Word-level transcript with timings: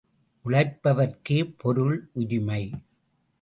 உழைப்பவர்க்கே 0.45 1.37
பொருள் 1.57 2.09
உரிமை! 2.13 2.61